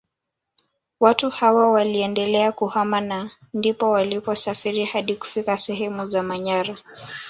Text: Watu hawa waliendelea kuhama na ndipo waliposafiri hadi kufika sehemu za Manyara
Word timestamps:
Watu 0.99 1.29
hawa 1.29 1.71
waliendelea 1.71 2.51
kuhama 2.51 3.01
na 3.01 3.31
ndipo 3.53 3.89
waliposafiri 3.89 4.85
hadi 4.85 5.15
kufika 5.15 5.57
sehemu 5.57 6.07
za 6.07 6.23
Manyara 6.23 6.77